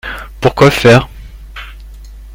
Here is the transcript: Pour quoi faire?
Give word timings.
Pour 0.39 0.55
quoi 0.55 0.71
faire? 0.71 1.07